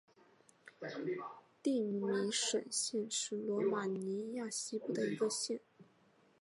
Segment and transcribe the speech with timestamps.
[1.61, 5.59] 蒂米什县是罗马尼亚西部的一个县。